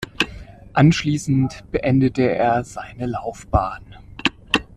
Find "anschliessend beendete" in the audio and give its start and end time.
0.73-2.23